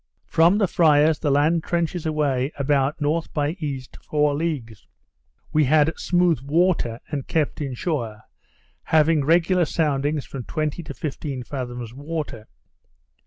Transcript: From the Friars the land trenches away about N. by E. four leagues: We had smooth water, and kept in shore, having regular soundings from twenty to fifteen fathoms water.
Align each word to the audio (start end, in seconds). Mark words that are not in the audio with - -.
From 0.25 0.57
the 0.57 0.67
Friars 0.67 1.19
the 1.19 1.29
land 1.29 1.63
trenches 1.63 2.07
away 2.07 2.51
about 2.57 2.95
N. 2.99 3.21
by 3.35 3.49
E. 3.59 3.85
four 4.01 4.33
leagues: 4.33 4.87
We 5.53 5.65
had 5.65 5.93
smooth 5.95 6.39
water, 6.41 6.99
and 7.09 7.27
kept 7.27 7.61
in 7.61 7.75
shore, 7.75 8.23
having 8.85 9.23
regular 9.23 9.65
soundings 9.65 10.25
from 10.25 10.45
twenty 10.45 10.81
to 10.81 10.95
fifteen 10.95 11.43
fathoms 11.43 11.93
water. 11.93 12.47